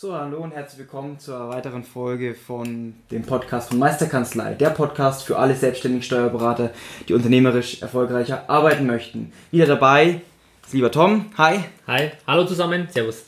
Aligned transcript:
So, 0.00 0.14
hallo 0.14 0.38
und 0.38 0.52
herzlich 0.52 0.78
willkommen 0.78 1.18
zur 1.18 1.50
weiteren 1.50 1.84
Folge 1.84 2.34
von 2.34 2.94
dem 3.10 3.20
Podcast 3.20 3.68
von 3.68 3.78
Meisterkanzlei. 3.78 4.54
Der 4.54 4.70
Podcast 4.70 5.24
für 5.24 5.38
alle 5.38 5.54
selbstständigen 5.54 6.02
Steuerberater, 6.02 6.70
die 7.06 7.12
unternehmerisch 7.12 7.82
erfolgreicher 7.82 8.48
arbeiten 8.48 8.86
möchten. 8.86 9.30
Wieder 9.50 9.66
dabei 9.66 10.22
ist 10.64 10.72
lieber 10.72 10.90
Tom. 10.90 11.26
Hi. 11.36 11.64
Hi, 11.86 12.12
hallo 12.26 12.46
zusammen, 12.46 12.88
servus. 12.90 13.24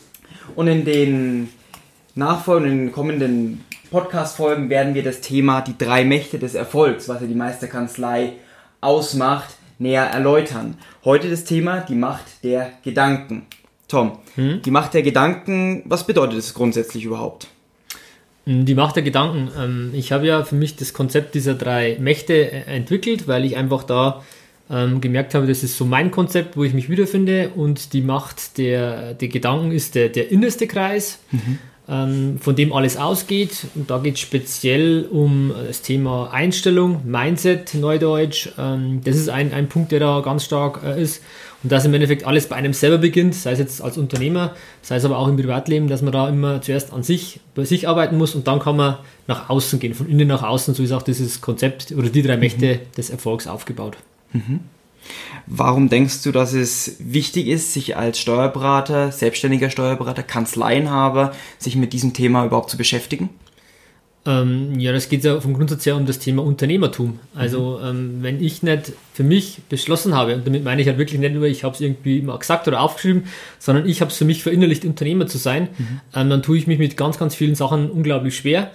Und 0.56 0.66
in 0.66 0.86
den 0.86 1.50
nachfolgenden, 2.14 2.90
kommenden 2.90 3.66
Podcast-Folgen 3.90 4.70
werden 4.70 4.94
wir 4.94 5.02
das 5.02 5.20
Thema 5.20 5.60
die 5.60 5.76
drei 5.76 6.06
Mächte 6.06 6.38
des 6.38 6.54
Erfolgs, 6.54 7.06
was 7.06 7.20
ja 7.20 7.26
die 7.26 7.34
Meisterkanzlei 7.34 8.32
ausmacht, 8.80 9.56
näher 9.78 10.04
erläutern. 10.04 10.78
Heute 11.04 11.28
das 11.28 11.44
Thema 11.44 11.80
die 11.80 11.96
Macht 11.96 12.42
der 12.42 12.70
Gedanken. 12.82 13.46
Tom, 13.92 14.12
hm? 14.36 14.62
die 14.62 14.70
Macht 14.70 14.94
der 14.94 15.02
Gedanken, 15.02 15.82
was 15.84 16.06
bedeutet 16.06 16.38
das 16.38 16.54
grundsätzlich 16.54 17.04
überhaupt? 17.04 17.48
Hm, 18.46 18.64
die 18.64 18.74
Macht 18.74 18.96
der 18.96 19.02
Gedanken. 19.02 19.50
Ähm, 19.58 19.90
ich 19.92 20.12
habe 20.12 20.26
ja 20.26 20.44
für 20.44 20.54
mich 20.54 20.76
das 20.76 20.94
Konzept 20.94 21.34
dieser 21.34 21.54
drei 21.54 21.98
Mächte 22.00 22.50
äh, 22.50 22.62
entwickelt, 22.74 23.28
weil 23.28 23.44
ich 23.44 23.56
einfach 23.56 23.84
da 23.84 24.22
ähm, 24.70 25.02
gemerkt 25.02 25.34
habe, 25.34 25.46
das 25.46 25.62
ist 25.62 25.76
so 25.76 25.84
mein 25.84 26.10
Konzept, 26.10 26.56
wo 26.56 26.64
ich 26.64 26.72
mich 26.72 26.88
wiederfinde 26.88 27.50
und 27.54 27.92
die 27.92 28.00
Macht 28.00 28.56
der, 28.56 29.12
der 29.12 29.28
Gedanken 29.28 29.72
ist 29.72 29.94
der, 29.94 30.08
der 30.08 30.30
innerste 30.30 30.66
Kreis. 30.66 31.18
Mhm 31.30 31.58
von 31.86 32.54
dem 32.56 32.72
alles 32.72 32.96
ausgeht. 32.96 33.66
Und 33.74 33.90
da 33.90 33.98
geht 33.98 34.14
es 34.14 34.20
speziell 34.20 35.06
um 35.10 35.52
das 35.66 35.82
Thema 35.82 36.30
Einstellung, 36.32 37.02
Mindset, 37.04 37.74
Neudeutsch. 37.74 38.50
Ähm, 38.56 39.00
das 39.04 39.16
ist 39.16 39.28
ein, 39.28 39.52
ein 39.52 39.68
Punkt, 39.68 39.90
der 39.90 40.00
da 40.00 40.20
ganz 40.20 40.44
stark 40.44 40.80
äh, 40.84 41.02
ist. 41.02 41.22
Und 41.62 41.70
dass 41.70 41.84
im 41.84 41.94
Endeffekt 41.94 42.24
alles 42.24 42.48
bei 42.48 42.56
einem 42.56 42.72
selber 42.72 42.98
beginnt, 42.98 43.34
sei 43.34 43.52
es 43.52 43.58
jetzt 43.58 43.82
als 43.82 43.98
Unternehmer, 43.98 44.54
sei 44.80 44.96
es 44.96 45.04
aber 45.04 45.18
auch 45.18 45.28
im 45.28 45.36
Privatleben, 45.36 45.88
dass 45.88 46.02
man 46.02 46.12
da 46.12 46.28
immer 46.28 46.60
zuerst 46.60 46.92
an 46.92 47.02
sich, 47.02 47.40
bei 47.54 47.64
sich 47.64 47.88
arbeiten 47.88 48.16
muss 48.16 48.34
und 48.34 48.46
dann 48.48 48.58
kann 48.58 48.76
man 48.76 48.98
nach 49.28 49.48
außen 49.48 49.78
gehen, 49.78 49.94
von 49.94 50.08
innen 50.08 50.28
nach 50.28 50.42
außen. 50.42 50.74
So 50.74 50.82
ist 50.82 50.92
auch 50.92 51.02
dieses 51.02 51.40
Konzept 51.40 51.92
oder 51.92 52.08
die 52.08 52.22
drei 52.22 52.36
Mächte 52.36 52.74
mhm. 52.74 52.92
des 52.96 53.10
Erfolgs 53.10 53.46
aufgebaut. 53.46 53.96
Mhm. 54.32 54.60
Warum 55.46 55.88
denkst 55.88 56.22
du, 56.22 56.32
dass 56.32 56.52
es 56.52 56.96
wichtig 56.98 57.48
ist, 57.48 57.72
sich 57.72 57.96
als 57.96 58.18
Steuerberater, 58.18 59.12
selbstständiger 59.12 59.70
Steuerberater, 59.70 60.22
Kanzleienhaber, 60.22 61.32
sich 61.58 61.76
mit 61.76 61.92
diesem 61.92 62.12
Thema 62.14 62.44
überhaupt 62.44 62.70
zu 62.70 62.76
beschäftigen? 62.76 63.30
Ähm, 64.24 64.78
ja, 64.78 64.92
das 64.92 65.08
geht 65.08 65.24
ja 65.24 65.40
vom 65.40 65.54
Grundsatz 65.54 65.84
her 65.84 65.96
um 65.96 66.06
das 66.06 66.20
Thema 66.20 66.44
Unternehmertum. 66.44 67.18
Also 67.34 67.80
mhm. 67.82 67.88
ähm, 67.88 68.18
wenn 68.20 68.42
ich 68.42 68.62
nicht 68.62 68.92
für 69.12 69.24
mich 69.24 69.58
beschlossen 69.68 70.14
habe, 70.14 70.36
und 70.36 70.46
damit 70.46 70.62
meine 70.62 70.80
ich 70.80 70.86
halt 70.86 70.98
wirklich 70.98 71.18
nicht 71.18 71.34
nur, 71.34 71.44
ich 71.44 71.64
habe 71.64 71.74
es 71.74 71.80
irgendwie 71.80 72.22
mal 72.22 72.38
gesagt 72.38 72.68
oder 72.68 72.80
aufgeschrieben, 72.80 73.24
sondern 73.58 73.88
ich 73.88 74.00
habe 74.00 74.12
es 74.12 74.16
für 74.16 74.24
mich 74.24 74.42
verinnerlicht, 74.44 74.84
Unternehmer 74.84 75.26
zu 75.26 75.38
sein, 75.38 75.68
mhm. 75.76 76.00
ähm, 76.14 76.30
dann 76.30 76.42
tue 76.42 76.56
ich 76.56 76.68
mich 76.68 76.78
mit 76.78 76.96
ganz, 76.96 77.18
ganz 77.18 77.34
vielen 77.34 77.56
Sachen 77.56 77.90
unglaublich 77.90 78.36
schwer. 78.36 78.70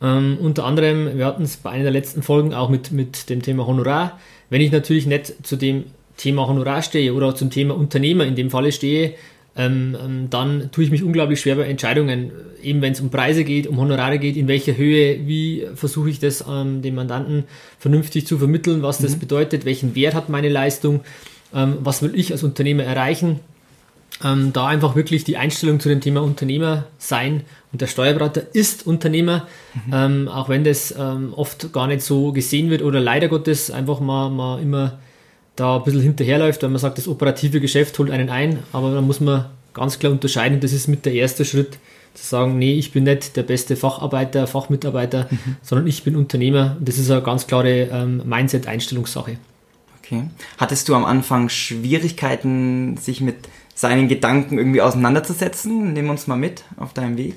Ähm, 0.00 0.38
unter 0.40 0.64
anderem, 0.64 1.18
wir 1.18 1.26
hatten 1.26 1.42
es 1.42 1.58
bei 1.58 1.70
einer 1.70 1.84
der 1.84 1.92
letzten 1.92 2.22
Folgen 2.22 2.54
auch 2.54 2.70
mit, 2.70 2.90
mit 2.90 3.28
dem 3.28 3.42
Thema 3.42 3.66
Honorar. 3.66 4.18
Wenn 4.50 4.60
ich 4.60 4.72
natürlich 4.72 5.06
nicht 5.06 5.46
zu 5.46 5.56
dem 5.56 5.84
Thema 6.16 6.46
Honorar 6.46 6.82
stehe 6.82 7.12
oder 7.14 7.34
zum 7.34 7.50
Thema 7.50 7.76
Unternehmer 7.76 8.24
in 8.24 8.36
dem 8.36 8.50
Falle 8.50 8.72
stehe, 8.72 9.14
ähm, 9.56 9.96
ähm, 10.02 10.30
dann 10.30 10.70
tue 10.70 10.84
ich 10.84 10.90
mich 10.90 11.02
unglaublich 11.02 11.40
schwer 11.40 11.56
bei 11.56 11.64
Entscheidungen, 11.64 12.30
eben 12.62 12.82
wenn 12.82 12.92
es 12.92 13.00
um 13.00 13.10
Preise 13.10 13.42
geht, 13.42 13.66
um 13.66 13.78
Honorare 13.78 14.18
geht, 14.18 14.36
in 14.36 14.48
welcher 14.48 14.76
Höhe, 14.76 15.26
wie 15.26 15.66
versuche 15.74 16.10
ich 16.10 16.18
das 16.18 16.44
ähm, 16.48 16.82
dem 16.82 16.94
Mandanten 16.94 17.44
vernünftig 17.78 18.26
zu 18.26 18.36
vermitteln, 18.36 18.82
was 18.82 18.98
das 18.98 19.16
mhm. 19.16 19.20
bedeutet, 19.20 19.64
welchen 19.64 19.94
Wert 19.94 20.14
hat 20.14 20.28
meine 20.28 20.50
Leistung, 20.50 21.00
ähm, 21.54 21.78
was 21.80 22.02
will 22.02 22.12
ich 22.14 22.32
als 22.32 22.42
Unternehmer 22.42 22.84
erreichen. 22.84 23.40
Ähm, 24.24 24.52
da 24.52 24.66
einfach 24.66 24.96
wirklich 24.96 25.24
die 25.24 25.36
Einstellung 25.36 25.78
zu 25.78 25.88
dem 25.88 26.00
Thema 26.00 26.22
Unternehmer 26.22 26.86
sein 26.98 27.42
und 27.72 27.82
der 27.82 27.86
Steuerberater 27.86 28.42
ist 28.54 28.86
Unternehmer, 28.86 29.46
mhm. 29.74 29.92
Ähm, 29.92 30.28
auch 30.28 30.48
wenn 30.48 30.64
das 30.64 30.94
oft 30.96 31.72
gar 31.72 31.86
nicht 31.86 32.00
so 32.00 32.32
gesehen 32.32 32.70
wird 32.70 32.82
oder 32.82 33.00
leider 33.00 33.28
Gottes 33.28 33.70
einfach 33.70 34.00
mal, 34.00 34.30
mal 34.30 34.62
immer 34.62 34.98
da 35.54 35.76
ein 35.76 35.84
bisschen 35.84 36.00
hinterherläuft, 36.00 36.62
weil 36.62 36.70
man 36.70 36.78
sagt, 36.78 36.98
das 36.98 37.08
operative 37.08 37.60
Geschäft 37.60 37.98
holt 37.98 38.10
einen 38.10 38.30
ein, 38.30 38.60
aber 38.72 38.94
da 38.94 39.00
muss 39.00 39.20
man 39.20 39.46
ganz 39.74 39.98
klar 39.98 40.12
unterscheiden, 40.12 40.60
das 40.60 40.72
ist 40.72 40.88
mit 40.88 41.04
der 41.04 41.12
erste 41.12 41.44
Schritt, 41.44 41.78
zu 42.16 42.24
sagen, 42.24 42.58
nee, 42.58 42.74
ich 42.74 42.92
bin 42.92 43.04
nicht 43.04 43.36
der 43.36 43.42
beste 43.42 43.76
Facharbeiter, 43.76 44.46
Fachmitarbeiter, 44.46 45.28
mhm. 45.30 45.56
sondern 45.62 45.86
ich 45.86 46.02
bin 46.02 46.16
Unternehmer. 46.16 46.76
Das 46.80 46.98
ist 46.98 47.10
eine 47.10 47.22
ganz 47.22 47.46
klare 47.46 47.88
ähm, 47.92 48.22
Mindset-Einstellungssache. 48.24 49.36
Okay. 49.98 50.24
Hattest 50.56 50.88
du 50.88 50.94
am 50.94 51.04
Anfang 51.04 51.48
Schwierigkeiten, 51.48 52.96
sich 52.96 53.20
mit 53.20 53.36
seinen 53.76 54.08
Gedanken 54.08 54.58
irgendwie 54.58 54.80
auseinanderzusetzen? 54.80 55.92
Nimm 55.92 56.10
uns 56.10 56.26
mal 56.26 56.36
mit 56.36 56.64
auf 56.76 56.92
deinem 56.92 57.16
Weg. 57.16 57.34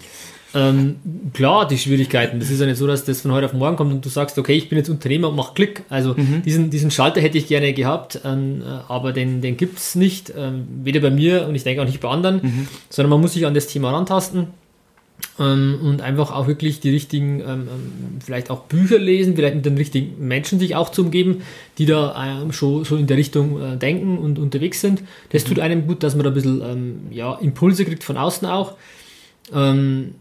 Ähm, 0.56 0.96
klar, 1.34 1.68
die 1.68 1.78
Schwierigkeiten. 1.78 2.40
Das 2.40 2.50
ist 2.50 2.60
ja 2.60 2.66
nicht 2.66 2.78
so, 2.78 2.88
dass 2.88 3.06
das 3.06 3.22
von 3.22 3.32
heute 3.32 3.46
auf 3.46 3.54
morgen 3.54 3.76
kommt 3.76 3.94
und 3.94 4.04
du 4.04 4.10
sagst, 4.10 4.40
okay, 4.40 4.54
ich 4.54 4.68
bin 4.68 4.80
jetzt 4.80 4.90
Unternehmer 4.90 5.30
und 5.30 5.36
mach 5.36 5.54
Klick. 5.54 5.84
Also 5.90 6.16
mhm. 6.16 6.42
diesen, 6.44 6.72
diesen 6.72 6.90
Schalter 6.90 7.22
hätte 7.22 7.38
ich 7.38 7.46
gerne 7.46 7.74
gehabt, 7.74 8.22
ähm, 8.26 8.64
aber 8.88 9.14
den, 9.14 9.42
den 9.42 9.58
gibt 9.58 9.78
es 9.78 9.94
nicht, 9.94 10.34
ähm, 10.36 10.68
weder 10.84 11.02
bei 11.02 11.12
mir 11.12 11.48
und 11.48 11.54
ich 11.54 11.64
denke 11.64 11.84
auch 11.84 11.86
nicht 11.86 12.00
bei 12.00 12.10
anderen, 12.10 12.42
mhm. 12.42 12.68
sondern 12.90 13.12
man 13.12 13.22
muss 13.22 13.34
sich 13.34 13.46
an 13.46 13.54
das 13.54 13.68
Thema 13.68 13.92
rantasten 13.92 14.48
und 15.38 16.02
einfach 16.02 16.32
auch 16.32 16.48
wirklich 16.48 16.82
die 16.82 16.90
richtigen, 16.90 17.40
ähm, 17.40 17.48
ähm, 17.48 17.68
vielleicht 18.24 18.50
auch 18.50 18.64
Bücher 18.64 19.00
lesen, 19.00 19.36
vielleicht 19.36 19.56
mit 19.56 19.66
den 19.66 19.78
richtigen 19.78 20.28
Menschen 20.28 20.60
sich 20.60 20.76
auch 20.76 20.90
zu 20.90 21.04
umgeben, 21.04 21.44
die 21.78 21.86
da 21.86 22.46
schon 22.52 22.84
so 22.84 22.98
in 22.98 23.08
der 23.08 23.16
Richtung 23.16 23.62
äh, 23.62 23.78
denken 23.78 24.18
und 24.18 24.38
unterwegs 24.38 24.82
sind. 24.82 25.02
Das 25.32 25.46
mhm. 25.46 25.48
tut 25.48 25.60
einem 25.60 25.88
gut, 25.88 26.04
dass 26.04 26.16
man 26.16 26.26
da 26.26 26.32
ein 26.32 26.34
bisschen 26.34 27.08
ja, 27.12 27.36
Impulse 27.36 27.86
kriegt 27.86 28.04
von 28.04 28.18
außen 28.18 28.48
auch. 28.48 28.76
Ähm, 29.54 30.16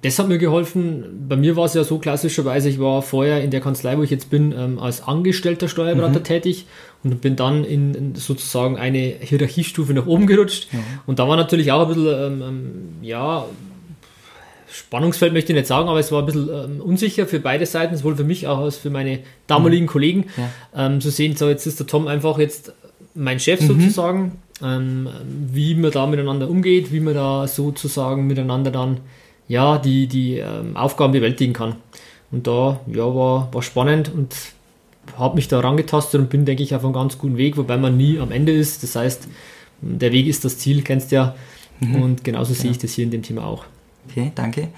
das 0.00 0.18
hat 0.18 0.28
mir 0.28 0.38
geholfen. 0.38 1.26
Bei 1.28 1.36
mir 1.36 1.56
war 1.56 1.66
es 1.66 1.74
ja 1.74 1.84
so 1.84 1.98
klassischerweise, 1.98 2.68
ich 2.68 2.80
war 2.80 3.02
vorher 3.02 3.42
in 3.42 3.50
der 3.50 3.60
Kanzlei, 3.60 3.98
wo 3.98 4.02
ich 4.02 4.10
jetzt 4.10 4.30
bin, 4.30 4.54
ähm, 4.56 4.78
als 4.78 5.02
angestellter 5.02 5.68
Steuerberater 5.68 6.20
mhm. 6.20 6.24
tätig 6.24 6.66
und 7.04 7.20
bin 7.20 7.36
dann 7.36 7.64
in, 7.64 8.14
sozusagen 8.14 8.78
eine 8.78 9.16
Hierarchiestufe 9.20 9.92
nach 9.92 10.06
oben 10.06 10.26
gerutscht. 10.26 10.72
Mhm. 10.72 10.78
Und 11.06 11.18
da 11.18 11.28
war 11.28 11.36
natürlich 11.36 11.72
auch 11.72 11.82
ein 11.82 11.94
bisschen, 11.94 12.06
ähm, 12.06 12.42
ähm, 12.42 12.72
ja, 13.02 13.44
Spannungsfeld 14.72 15.32
möchte 15.32 15.52
ich 15.52 15.56
nicht 15.56 15.68
sagen, 15.68 15.88
aber 15.88 15.98
es 15.98 16.10
war 16.10 16.20
ein 16.20 16.26
bisschen 16.26 16.48
ähm, 16.48 16.80
unsicher 16.80 17.26
für 17.26 17.40
beide 17.40 17.66
Seiten, 17.66 17.96
sowohl 17.96 18.16
für 18.16 18.24
mich 18.24 18.46
auch 18.46 18.58
als 18.58 18.76
für 18.76 18.90
meine 18.90 19.20
damaligen 19.46 19.84
mhm. 19.84 19.88
Kollegen, 19.88 20.24
ja. 20.36 20.86
ähm, 20.86 21.00
zu 21.00 21.10
sehen, 21.10 21.36
so 21.36 21.48
jetzt 21.48 21.66
ist 21.66 21.78
der 21.78 21.86
Tom 21.86 22.06
einfach 22.06 22.38
jetzt 22.38 22.72
mein 23.14 23.38
Chef 23.38 23.60
mhm. 23.60 23.66
sozusagen, 23.66 24.32
ähm, 24.62 25.08
wie 25.52 25.74
man 25.74 25.90
da 25.90 26.06
miteinander 26.06 26.48
umgeht, 26.48 26.90
wie 26.90 27.00
man 27.00 27.14
da 27.14 27.46
sozusagen 27.46 28.26
miteinander 28.26 28.70
dann 28.70 29.00
ja, 29.46 29.76
die, 29.76 30.06
die 30.06 30.38
ähm, 30.38 30.76
Aufgaben 30.76 31.12
bewältigen 31.12 31.52
kann. 31.52 31.76
Und 32.30 32.46
da 32.46 32.80
ja, 32.86 33.14
war, 33.14 33.52
war 33.52 33.62
spannend 33.62 34.10
und 34.12 34.34
habe 35.18 35.34
mich 35.34 35.48
da 35.48 35.60
rangetastet 35.60 36.20
und 36.20 36.30
bin, 36.30 36.46
denke 36.46 36.62
ich, 36.62 36.74
auf 36.74 36.84
einem 36.84 36.94
ganz 36.94 37.18
guten 37.18 37.36
Weg, 37.36 37.58
wobei 37.58 37.76
man 37.76 37.96
nie 37.96 38.18
am 38.18 38.32
Ende 38.32 38.52
ist. 38.52 38.82
Das 38.82 38.96
heißt, 38.96 39.28
der 39.82 40.12
Weg 40.12 40.26
ist 40.26 40.44
das 40.44 40.58
Ziel, 40.58 40.82
kennst 40.82 41.12
du 41.12 41.16
ja. 41.16 41.34
Mhm. 41.80 41.96
Und 41.96 42.24
genauso 42.24 42.54
sehe 42.54 42.70
ich 42.70 42.78
das 42.78 42.92
hier 42.92 43.04
in 43.04 43.10
dem 43.10 43.22
Thema 43.22 43.44
auch. 43.44 43.64
Okay, 44.08 44.32
danke. 44.34 44.68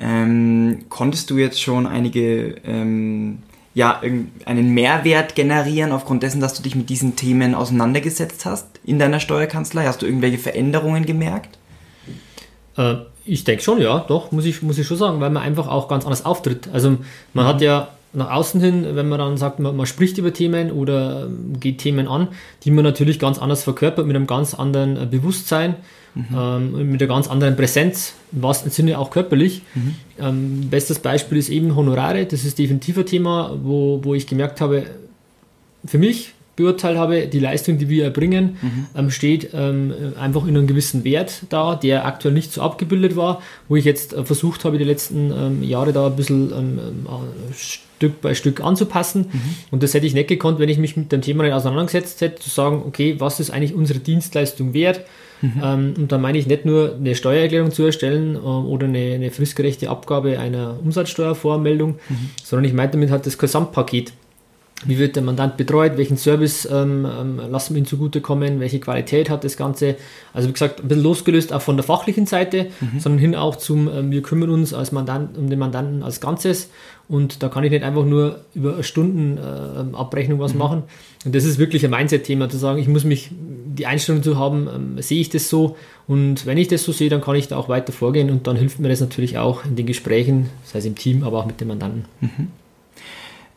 Ähm, 0.00 0.86
konntest 0.88 1.30
du 1.30 1.38
jetzt 1.38 1.60
schon 1.60 1.86
einige, 1.86 2.56
ähm, 2.64 3.38
ja, 3.74 4.00
einen 4.44 4.74
Mehrwert 4.74 5.34
generieren 5.34 5.92
aufgrund 5.92 6.22
dessen, 6.22 6.40
dass 6.40 6.54
du 6.54 6.62
dich 6.62 6.74
mit 6.74 6.90
diesen 6.90 7.16
Themen 7.16 7.54
auseinandergesetzt 7.54 8.44
hast 8.44 8.66
in 8.84 8.98
deiner 8.98 9.20
Steuerkanzlei? 9.20 9.86
Hast 9.86 10.02
du 10.02 10.06
irgendwelche 10.06 10.38
Veränderungen 10.38 11.06
gemerkt? 11.06 11.58
Äh, 12.76 12.96
ich 13.24 13.44
denke 13.44 13.62
schon, 13.62 13.80
ja, 13.80 14.00
doch, 14.00 14.32
muss 14.32 14.44
ich, 14.44 14.62
muss 14.62 14.78
ich 14.78 14.86
schon 14.86 14.96
sagen, 14.96 15.20
weil 15.20 15.30
man 15.30 15.42
einfach 15.42 15.68
auch 15.68 15.88
ganz 15.88 16.04
anders 16.04 16.24
auftritt. 16.24 16.68
Also 16.72 16.98
man 17.32 17.44
mhm. 17.44 17.48
hat 17.48 17.60
ja 17.62 17.88
nach 18.12 18.30
außen 18.30 18.60
hin, 18.60 18.86
wenn 18.92 19.08
man 19.08 19.18
dann 19.18 19.36
sagt, 19.36 19.58
man, 19.58 19.76
man 19.76 19.86
spricht 19.86 20.18
über 20.18 20.32
Themen 20.32 20.70
oder 20.70 21.24
ähm, 21.24 21.58
geht 21.58 21.78
Themen 21.78 22.06
an, 22.06 22.28
die 22.62 22.70
man 22.70 22.84
natürlich 22.84 23.18
ganz 23.18 23.38
anders 23.38 23.64
verkörpert, 23.64 24.06
mit 24.06 24.14
einem 24.14 24.26
ganz 24.26 24.54
anderen 24.54 24.96
äh, 24.96 25.06
Bewusstsein. 25.06 25.76
Mhm. 26.14 26.26
ähm, 26.36 26.90
mit 26.90 27.02
einer 27.02 27.08
ganz 27.08 27.28
anderen 27.28 27.56
Präsenz, 27.56 28.14
im 28.32 28.42
wahrsten 28.42 28.70
Sinne 28.70 28.98
auch 28.98 29.10
körperlich. 29.10 29.62
Mhm. 29.74 29.94
Ähm, 30.18 30.68
bestes 30.70 30.98
Beispiel 30.98 31.38
ist 31.38 31.48
eben 31.48 31.74
Honorare, 31.76 32.26
das 32.26 32.44
ist 32.44 32.58
definitiv 32.58 32.98
ein 32.98 33.06
Thema, 33.06 33.58
wo, 33.62 34.00
wo 34.02 34.14
ich 34.14 34.26
gemerkt 34.26 34.60
habe, 34.60 34.84
für 35.84 35.98
mich 35.98 36.34
beurteilt 36.56 36.96
habe, 36.96 37.26
die 37.26 37.40
Leistung, 37.40 37.78
die 37.78 37.88
wir 37.88 38.04
erbringen, 38.04 38.56
mhm. 38.62 38.86
ähm, 38.96 39.10
steht 39.10 39.50
ähm, 39.54 39.92
einfach 40.18 40.46
in 40.46 40.56
einem 40.56 40.66
gewissen 40.66 41.04
Wert 41.04 41.42
da, 41.48 41.74
der 41.74 42.06
aktuell 42.06 42.32
nicht 42.32 42.52
so 42.52 42.62
abgebildet 42.62 43.16
war, 43.16 43.42
wo 43.68 43.76
ich 43.76 43.84
jetzt 43.84 44.12
äh, 44.12 44.24
versucht 44.24 44.64
habe, 44.64 44.78
die 44.78 44.84
letzten 44.84 45.32
ähm, 45.32 45.62
Jahre 45.62 45.92
da 45.92 46.06
ein 46.06 46.16
bisschen 46.16 46.52
ähm, 46.52 46.78
äh, 46.78 47.54
Stück 47.54 48.20
bei 48.20 48.34
Stück 48.34 48.62
anzupassen. 48.62 49.26
Mhm. 49.32 49.40
Und 49.72 49.82
das 49.82 49.94
hätte 49.94 50.06
ich 50.06 50.14
nicht 50.14 50.28
gekonnt, 50.28 50.58
wenn 50.58 50.68
ich 50.68 50.78
mich 50.78 50.96
mit 50.96 51.10
dem 51.10 51.22
Thema 51.22 51.42
nicht 51.42 51.54
auseinandergesetzt 51.54 52.20
hätte, 52.20 52.40
zu 52.40 52.50
sagen, 52.50 52.82
okay, 52.86 53.16
was 53.18 53.40
ist 53.40 53.50
eigentlich 53.50 53.74
unsere 53.74 53.98
Dienstleistung 53.98 54.74
wert? 54.74 55.00
Mhm. 55.42 55.62
Ähm, 55.62 55.94
und 55.98 56.12
da 56.12 56.18
meine 56.18 56.38
ich 56.38 56.46
nicht 56.46 56.64
nur 56.64 56.94
eine 56.94 57.14
Steuererklärung 57.14 57.70
zu 57.70 57.84
erstellen 57.84 58.36
äh, 58.36 58.38
oder 58.38 58.86
eine, 58.86 59.14
eine 59.14 59.30
fristgerechte 59.30 59.90
Abgabe 59.90 60.38
einer 60.38 60.76
Umsatzsteuervormeldung, 60.82 61.96
mhm. 62.08 62.30
sondern 62.42 62.64
ich 62.64 62.72
meine 62.72 62.92
damit 62.92 63.10
halt 63.10 63.26
das 63.26 63.38
Gesamtpaket 63.38 64.12
wie 64.84 64.98
wird 64.98 65.16
der 65.16 65.22
Mandant 65.22 65.56
betreut, 65.56 65.96
welchen 65.96 66.16
Service 66.16 66.68
ähm, 66.70 67.06
ähm, 67.06 67.40
lassen 67.50 67.74
wir 67.74 67.82
ihm 67.82 67.86
zugutekommen, 67.86 68.60
welche 68.60 68.80
Qualität 68.80 69.30
hat 69.30 69.44
das 69.44 69.56
Ganze. 69.56 69.96
Also 70.32 70.48
wie 70.48 70.52
gesagt, 70.52 70.82
ein 70.82 70.88
bisschen 70.88 71.02
losgelöst 71.02 71.52
auch 71.52 71.62
von 71.62 71.76
der 71.76 71.84
fachlichen 71.84 72.26
Seite, 72.26 72.68
mhm. 72.80 73.00
sondern 73.00 73.18
hin 73.18 73.34
auch 73.34 73.56
zum, 73.56 73.88
ähm, 73.88 74.10
wir 74.10 74.22
kümmern 74.22 74.50
uns 74.50 74.74
als 74.74 74.92
Mandant, 74.92 75.36
um 75.36 75.48
den 75.48 75.58
Mandanten 75.58 76.02
als 76.02 76.20
Ganzes 76.20 76.70
und 77.08 77.42
da 77.42 77.48
kann 77.48 77.64
ich 77.64 77.70
nicht 77.70 77.84
einfach 77.84 78.04
nur 78.04 78.40
über 78.54 78.82
Stundenabrechnung 78.82 80.38
äh, 80.38 80.42
was 80.42 80.54
mhm. 80.54 80.58
machen. 80.58 80.82
Und 81.24 81.34
das 81.34 81.44
ist 81.44 81.58
wirklich 81.58 81.84
ein 81.84 81.90
Mindset-Thema, 81.90 82.48
zu 82.48 82.56
sagen, 82.56 82.78
ich 82.78 82.88
muss 82.88 83.04
mich 83.04 83.30
die 83.32 83.86
Einstellung 83.86 84.22
zu 84.22 84.38
haben, 84.38 84.68
ähm, 84.74 85.02
sehe 85.02 85.20
ich 85.20 85.30
das 85.30 85.48
so 85.48 85.76
und 86.06 86.46
wenn 86.46 86.58
ich 86.58 86.68
das 86.68 86.84
so 86.84 86.92
sehe, 86.92 87.08
dann 87.08 87.20
kann 87.20 87.34
ich 87.34 87.48
da 87.48 87.56
auch 87.56 87.68
weiter 87.68 87.92
vorgehen 87.92 88.30
und 88.30 88.46
dann 88.46 88.56
hilft 88.56 88.78
mir 88.78 88.88
das 88.88 89.00
natürlich 89.00 89.38
auch 89.38 89.64
in 89.64 89.76
den 89.76 89.86
Gesprächen, 89.86 90.50
sei 90.64 90.78
es 90.78 90.84
im 90.84 90.94
Team, 90.94 91.24
aber 91.24 91.38
auch 91.38 91.46
mit 91.46 91.60
dem 91.60 91.68
Mandanten. 91.68 92.04
Mhm 92.20 92.48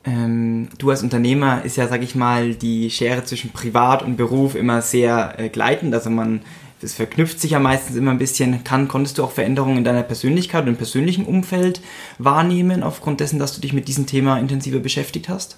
ähm, 0.08 0.70
du 0.78 0.90
als 0.90 1.04
Unternehmer 1.04 1.66
ist 1.66 1.76
ja, 1.76 1.88
sag 1.90 2.02
ich 2.02 2.16
mal, 2.16 2.54
die 2.54 2.90
Schere 2.90 3.26
zwischen 3.26 3.52
Privat 3.52 4.02
und 4.02 4.16
Beruf 4.16 4.56
immer 4.56 4.82
sehr 4.82 5.34
äh, 5.38 5.50
gleitend. 5.50 5.94
Also 5.94 6.10
man, 6.10 6.42
das 6.80 6.94
verknüpft 6.94 7.42
sich 7.42 7.52
ja 7.52 7.60
meistens 7.60 7.98
immer 7.98 8.12
ein 8.12 8.18
bisschen. 8.18 8.64
Kann, 8.64 8.88
konntest 8.88 9.18
du 9.18 9.24
auch 9.26 9.32
Veränderungen 9.32 9.80
in 9.80 9.84
deiner 9.84 10.04
Persönlichkeit 10.04 10.64
und 10.64 10.70
im 10.70 10.78
persönlichen 10.78 11.26
Umfeld 11.26 11.82
wahrnehmen, 12.20 12.84
aufgrund 12.84 13.20
dessen, 13.20 13.38
dass 13.38 13.54
du 13.54 13.60
dich 13.60 13.74
mit 13.74 13.90
diesem 13.90 14.06
Thema 14.06 14.40
intensiver 14.40 14.80
beschäftigt 14.80 15.28
hast? 15.28 15.58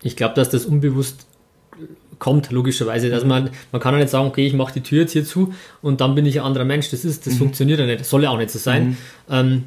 Ich 0.00 0.16
glaube, 0.16 0.34
dass 0.34 0.48
das 0.48 0.64
unbewusst 0.64 1.26
kommt, 2.18 2.50
logischerweise. 2.52 3.12
Also 3.12 3.26
man, 3.26 3.50
man 3.70 3.82
kann 3.82 3.92
ja 3.92 4.00
nicht 4.00 4.10
sagen, 4.10 4.26
okay, 4.26 4.46
ich 4.46 4.54
mache 4.54 4.72
die 4.72 4.80
Tür 4.82 5.02
jetzt 5.02 5.12
hier 5.12 5.26
zu 5.26 5.52
und 5.82 6.00
dann 6.00 6.14
bin 6.14 6.24
ich 6.24 6.40
ein 6.40 6.46
anderer 6.46 6.64
Mensch. 6.64 6.88
Das 6.88 7.04
ist, 7.04 7.26
das 7.26 7.34
mhm. 7.34 7.38
funktioniert 7.38 7.80
ja 7.80 7.86
nicht. 7.86 8.00
Das 8.00 8.08
soll 8.08 8.22
ja 8.22 8.30
auch 8.30 8.38
nicht 8.38 8.50
so 8.50 8.58
sein. 8.58 8.86
Mhm. 8.86 8.96
Ähm, 9.28 9.64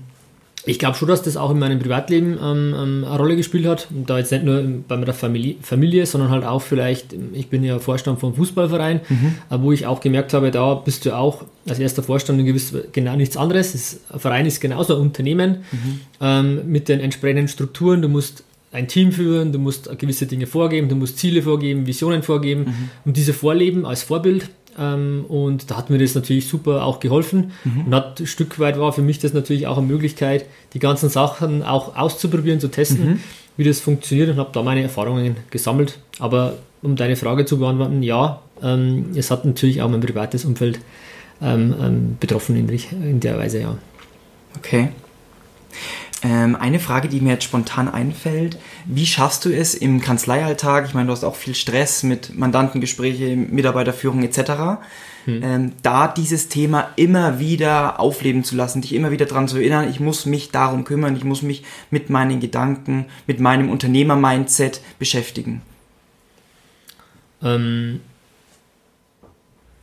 ich 0.65 0.79
glaube 0.79 0.97
schon, 0.97 1.07
dass 1.07 1.21
das 1.21 1.37
auch 1.37 1.51
in 1.51 1.59
meinem 1.59 1.79
Privatleben 1.79 2.37
ähm, 2.41 2.75
ähm, 2.77 3.05
eine 3.05 3.17
Rolle 3.17 3.35
gespielt 3.35 3.65
hat. 3.65 3.87
Und 3.89 4.09
da 4.09 4.17
jetzt 4.17 4.31
nicht 4.31 4.43
nur 4.43 4.61
bei 4.87 4.97
meiner 4.97 5.13
Familie, 5.13 5.55
Familie, 5.61 6.05
sondern 6.05 6.29
halt 6.29 6.43
auch 6.43 6.61
vielleicht, 6.61 7.15
ich 7.33 7.47
bin 7.47 7.63
ja 7.63 7.79
Vorstand 7.79 8.19
vom 8.19 8.35
Fußballverein, 8.35 9.01
mhm. 9.07 9.35
Äh, 9.49 9.61
wo 9.61 9.71
ich 9.71 9.85
auch 9.85 10.01
gemerkt 10.01 10.33
habe, 10.33 10.51
da 10.51 10.73
bist 10.75 11.05
du 11.05 11.15
auch 11.15 11.45
als 11.67 11.79
erster 11.79 12.03
Vorstand 12.03 12.43
gewiss 12.45 12.73
genau 12.91 13.15
nichts 13.15 13.37
anderes. 13.37 13.71
Das, 13.71 13.99
ein 14.11 14.19
Verein 14.19 14.45
ist 14.45 14.59
genauso 14.59 14.95
ein 14.95 15.01
Unternehmen 15.01 15.63
mhm. 15.71 15.99
ähm, 16.21 16.71
mit 16.71 16.89
den 16.89 16.99
entsprechenden 16.99 17.47
Strukturen. 17.47 18.01
Du 18.01 18.09
musst 18.09 18.43
ein 18.71 18.87
Team 18.87 19.11
führen, 19.11 19.53
du 19.53 19.59
musst 19.59 19.97
gewisse 19.97 20.25
Dinge 20.25 20.47
vorgeben, 20.47 20.89
du 20.89 20.95
musst 20.95 21.17
Ziele 21.17 21.41
vorgeben, 21.41 21.87
Visionen 21.87 22.23
vorgeben 22.23 22.65
mhm. 22.65 22.89
und 23.05 23.17
diese 23.17 23.33
vorleben 23.33 23.85
als 23.85 24.03
Vorbild 24.03 24.49
und 24.77 25.71
da 25.71 25.77
hat 25.77 25.89
mir 25.89 25.97
das 25.97 26.15
natürlich 26.15 26.47
super 26.47 26.85
auch 26.85 26.99
geholfen. 26.99 27.51
Mhm. 27.63 27.85
Und 27.85 27.95
hat, 27.95 28.19
ein 28.19 28.27
Stück 28.27 28.59
weit 28.59 28.79
war 28.79 28.93
für 28.93 29.01
mich 29.01 29.19
das 29.19 29.33
natürlich 29.33 29.67
auch 29.67 29.77
eine 29.77 29.87
Möglichkeit, 29.87 30.45
die 30.73 30.79
ganzen 30.79 31.09
Sachen 31.09 31.63
auch 31.63 31.95
auszuprobieren, 31.95 32.59
zu 32.59 32.69
testen, 32.69 33.05
mhm. 33.05 33.19
wie 33.57 33.63
das 33.63 33.79
funktioniert 33.79 34.29
und 34.29 34.37
habe 34.37 34.49
da 34.53 34.61
meine 34.61 34.83
Erfahrungen 34.83 35.35
gesammelt. 35.49 35.99
Aber 36.19 36.53
um 36.81 36.95
deine 36.95 37.15
Frage 37.15 37.45
zu 37.45 37.57
beantworten, 37.57 38.03
ja, 38.03 38.41
ähm, 38.61 39.07
es 39.15 39.31
hat 39.31 39.45
natürlich 39.45 39.81
auch 39.81 39.89
mein 39.89 40.01
privates 40.01 40.45
Umfeld 40.45 40.79
ähm, 41.41 41.75
ähm 41.81 42.17
betroffen 42.19 42.55
in, 42.55 42.69
in 42.69 43.19
der 43.19 43.37
Weise, 43.37 43.61
ja. 43.61 43.77
Okay. 44.57 44.89
Ähm, 46.23 46.55
eine 46.55 46.79
Frage, 46.79 47.09
die 47.09 47.21
mir 47.21 47.33
jetzt 47.33 47.43
spontan 47.43 47.87
einfällt, 47.87 48.57
wie 48.85 49.05
schaffst 49.05 49.45
du 49.45 49.49
es 49.49 49.75
im 49.75 50.01
Kanzleialltag, 50.01 50.87
ich 50.87 50.93
meine, 50.95 51.07
du 51.07 51.13
hast 51.13 51.23
auch 51.23 51.35
viel 51.35 51.53
Stress 51.53 52.01
mit 52.01 52.35
Mandantengespräche, 52.35 53.35
Mitarbeiterführung 53.35 54.23
etc., 54.23 54.79
hm. 55.25 55.43
ähm, 55.43 55.71
da 55.83 56.07
dieses 56.07 56.49
Thema 56.49 56.89
immer 56.95 57.39
wieder 57.39 57.99
aufleben 57.99 58.43
zu 58.43 58.55
lassen, 58.55 58.81
dich 58.81 58.95
immer 58.95 59.11
wieder 59.11 59.27
daran 59.27 59.47
zu 59.47 59.57
erinnern, 59.57 59.89
ich 59.89 59.99
muss 59.99 60.25
mich 60.25 60.49
darum 60.49 60.85
kümmern, 60.85 61.15
ich 61.15 61.23
muss 61.23 61.43
mich 61.43 61.63
mit 61.91 62.09
meinen 62.09 62.39
Gedanken, 62.39 63.05
mit 63.27 63.39
meinem 63.39 63.69
Unternehmer-Mindset 63.69 64.81
beschäftigen? 64.97 65.61
Ähm, 67.43 68.01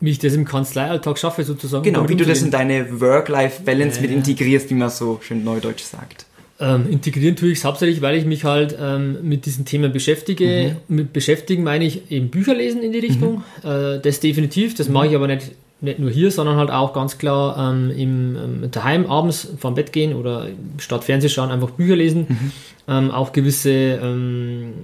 wie 0.05 0.11
ich 0.11 0.19
das 0.19 0.35
im 0.35 0.45
Kanzleialltag 0.45 1.19
schaffe, 1.19 1.45
sozusagen. 1.45 1.83
Genau, 1.83 2.09
wie 2.09 2.17
du 2.17 2.25
das 2.25 2.43
in 2.43 2.51
deine 2.51 3.01
Work-Life-Balance 3.01 3.99
äh, 3.99 4.03
mit 4.03 4.11
integrierst, 4.11 4.71
wie 4.71 4.75
man 4.75 4.91
so 4.91 5.19
schön 5.23 5.43
neudeutsch 5.45 5.83
sagt. 5.83 6.27
Ähm, 6.61 6.87
integrieren 6.91 7.35
tue 7.37 7.51
ich 7.51 7.59
es 7.59 7.65
hauptsächlich, 7.65 8.01
weil 8.01 8.17
ich 8.17 8.27
mich 8.27 8.45
halt 8.45 8.77
ähm, 8.81 9.19
mit 9.23 9.47
diesen 9.47 9.65
Themen 9.65 9.93
beschäftige. 9.93 10.77
Mhm. 10.89 10.97
Mit 10.97 11.13
beschäftigen 11.13 11.65
meine 11.65 11.85
ich 11.85 12.11
eben 12.13 12.29
Bücher 12.29 12.55
lesen 12.55 12.83
in 12.83 12.93
die 12.93 13.01
Richtung. 13.01 13.43
Mhm. 13.63 13.69
Äh, 13.69 14.01
das 14.01 14.21
definitiv. 14.21 14.75
Das 14.75 14.89
mhm. 14.89 14.95
mache 14.95 15.07
ich 15.09 15.17
aber 15.17 15.27
nicht, 15.27 15.53
nicht 15.81 15.99
nur 15.99 16.11
hier, 16.11 16.31
sondern 16.31 16.57
halt 16.57 16.71
auch 16.71 16.93
ganz 16.93 17.19
klar 17.19 17.73
ähm, 17.73 17.91
im 17.91 18.37
ähm, 18.37 18.71
daheim 18.71 19.07
abends 19.07 19.49
vorm 19.59 19.75
Bett 19.75 19.93
gehen 19.93 20.15
oder 20.15 20.49
statt 20.79 21.03
Fernseh 21.03 21.29
schauen 21.29 21.51
einfach 21.51 21.71
Bücher 21.71 21.97
lesen. 21.97 22.27
Mhm. 22.29 22.53
Ähm, 22.87 23.11
auch 23.11 23.33
gewisse 23.33 23.71
ähm, 23.71 24.75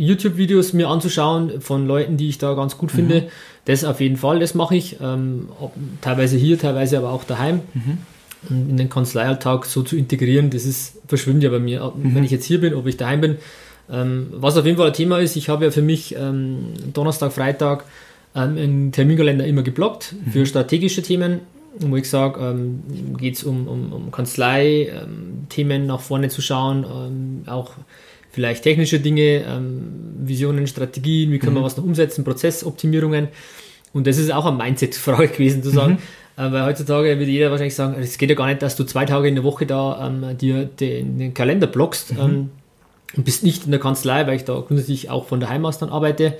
YouTube-Videos 0.00 0.72
mir 0.72 0.88
anzuschauen 0.88 1.60
von 1.60 1.86
Leuten, 1.86 2.16
die 2.16 2.28
ich 2.28 2.38
da 2.38 2.54
ganz 2.54 2.78
gut 2.78 2.90
finde. 2.90 3.22
Mhm. 3.22 3.26
Das 3.66 3.84
auf 3.84 4.00
jeden 4.00 4.16
Fall, 4.16 4.40
das 4.40 4.54
mache 4.54 4.74
ich. 4.76 4.96
Ähm, 5.00 5.48
ob, 5.60 5.74
teilweise 6.00 6.36
hier, 6.36 6.58
teilweise 6.58 6.98
aber 6.98 7.10
auch 7.12 7.24
daheim. 7.24 7.60
Mhm. 7.74 7.98
In 8.48 8.76
den 8.78 8.88
Kanzleialltag 8.88 9.66
so 9.66 9.82
zu 9.82 9.96
integrieren, 9.96 10.48
das 10.48 10.64
ist, 10.64 10.94
verschwimmt 11.06 11.42
ja 11.42 11.50
bei 11.50 11.58
mir. 11.58 11.92
Mhm. 11.94 12.14
Wenn 12.14 12.24
ich 12.24 12.30
jetzt 12.30 12.46
hier 12.46 12.60
bin, 12.60 12.74
ob 12.74 12.86
ich 12.86 12.96
daheim 12.96 13.20
bin. 13.20 13.36
Ähm, 13.90 14.28
was 14.32 14.56
auf 14.56 14.64
jeden 14.64 14.78
Fall 14.78 14.86
ein 14.86 14.94
Thema 14.94 15.18
ist, 15.18 15.36
ich 15.36 15.48
habe 15.50 15.66
ja 15.66 15.70
für 15.70 15.82
mich 15.82 16.16
ähm, 16.16 16.72
Donnerstag, 16.94 17.32
Freitag 17.32 17.84
ähm, 18.34 18.56
einen 18.56 18.92
Terminkalender 18.92 19.46
immer 19.46 19.62
geblockt 19.62 20.14
für 20.32 20.40
mhm. 20.40 20.46
strategische 20.46 21.02
Themen 21.02 21.40
wo 21.78 21.96
ich 21.96 22.08
sage, 22.08 22.40
ähm, 22.40 22.82
geht 23.16 23.36
es 23.36 23.44
um, 23.44 23.68
um, 23.68 23.92
um 23.92 24.10
Kanzlei-Themen 24.10 25.82
ähm, 25.82 25.86
nach 25.86 26.00
vorne 26.00 26.28
zu 26.28 26.42
schauen, 26.42 26.84
ähm, 26.84 27.42
auch 27.46 27.72
vielleicht 28.30 28.62
technische 28.62 29.00
Dinge, 29.00 29.44
ähm, 29.46 29.92
Visionen, 30.22 30.66
Strategien, 30.66 31.32
wie 31.32 31.38
können 31.38 31.52
mhm. 31.52 31.58
wir 31.58 31.64
was 31.64 31.76
noch 31.76 31.84
umsetzen, 31.84 32.24
Prozessoptimierungen. 32.24 33.28
Und 33.92 34.06
das 34.06 34.18
ist 34.18 34.32
auch 34.32 34.46
eine 34.46 34.56
Mindset-Frage 34.56 35.28
gewesen, 35.32 35.62
zu 35.62 35.70
sagen, 35.70 35.98
mhm. 36.36 36.44
äh, 36.44 36.52
weil 36.52 36.64
heutzutage 36.64 37.18
würde 37.18 37.30
jeder 37.30 37.50
wahrscheinlich 37.50 37.74
sagen, 37.74 37.96
es 38.00 38.18
geht 38.18 38.30
ja 38.30 38.36
gar 38.36 38.46
nicht, 38.46 38.62
dass 38.62 38.76
du 38.76 38.84
zwei 38.84 39.04
Tage 39.04 39.28
in 39.28 39.34
der 39.34 39.44
Woche 39.44 39.66
da 39.66 40.06
ähm, 40.06 40.38
dir 40.38 40.64
den, 40.64 41.18
den, 41.18 41.34
Kalender 41.34 41.66
blockst 41.66 42.14
mhm. 42.14 42.20
ähm, 42.20 42.50
und 43.16 43.24
bist 43.24 43.42
nicht 43.42 43.64
in 43.64 43.72
der 43.72 43.80
Kanzlei, 43.80 44.26
weil 44.26 44.36
ich 44.36 44.44
da 44.44 44.54
grundsätzlich 44.60 45.10
auch 45.10 45.26
von 45.26 45.40
daheim 45.40 45.66
aus 45.66 45.78
dann 45.78 45.90
arbeite. 45.90 46.36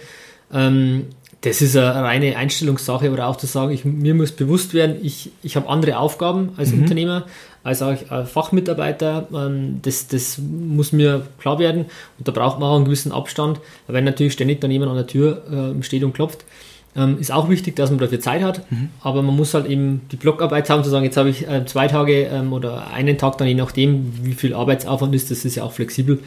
Ähm, 0.53 1.07
das 1.43 1.63
ist 1.63 1.77
eine 1.77 1.95
reine 1.95 2.37
Einstellungssache 2.37 3.11
oder 3.11 3.27
auch 3.27 3.37
zu 3.37 3.47
sagen, 3.47 3.71
ich, 3.71 3.85
mir 3.85 4.15
muss 4.15 4.33
bewusst 4.33 4.75
werden, 4.75 4.97
ich, 5.03 5.31
ich 5.43 5.57
habe 5.57 5.69
andere 5.69 5.99
Aufgaben 5.99 6.51
als 6.57 6.73
mhm. 6.73 6.83
Unternehmer, 6.83 7.25
als 7.63 7.81
auch 7.83 7.95
Fachmitarbeiter. 8.27 9.29
Ähm, 9.33 9.81
das, 9.83 10.09
das 10.09 10.39
muss 10.39 10.93
mir 10.93 11.27
klar 11.39 11.59
werden 11.59 11.87
und 12.19 12.29
da 12.29 12.33
braucht 12.33 12.59
man 12.61 12.69
auch 12.69 12.77
einen 12.77 12.85
gewissen 12.85 13.13
Abstand. 13.13 13.61
Wenn 13.87 14.05
natürlich 14.05 14.35
ständig 14.35 14.61
dann 14.61 14.71
jemand 14.71 14.91
an 14.91 14.99
der 14.99 15.07
Tür 15.07 15.75
äh, 15.79 15.83
steht 15.83 16.05
und 16.05 16.13
klopft, 16.13 16.45
ähm, 16.95 17.19
ist 17.19 17.33
auch 17.33 17.49
wichtig, 17.49 17.75
dass 17.75 17.89
man 17.91 18.01
dafür 18.01 18.21
Zeit 18.21 18.43
hat, 18.43 18.71
mhm. 18.71 18.91
aber 19.01 19.23
man 19.23 19.35
muss 19.35 19.55
halt 19.55 19.67
eben 19.67 20.03
die 20.13 20.17
Blockarbeit 20.17 20.69
haben, 20.69 20.85
zu 20.85 20.91
sagen, 20.91 21.05
jetzt 21.05 21.17
habe 21.17 21.31
ich 21.31 21.49
äh, 21.49 21.65
zwei 21.65 21.87
Tage 21.87 22.25
ähm, 22.25 22.53
oder 22.53 22.91
einen 22.93 23.17
Tag 23.17 23.39
dann 23.39 23.49
je 23.49 23.55
nachdem, 23.55 24.13
wie 24.25 24.35
viel 24.35 24.53
Arbeitsaufwand 24.53 25.15
ist, 25.15 25.31
das 25.31 25.47
ist 25.47 25.55
ja 25.55 25.63
auch 25.63 25.73
flexibel, 25.73 26.19